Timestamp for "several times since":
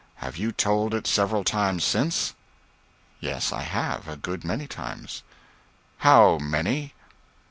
1.05-2.33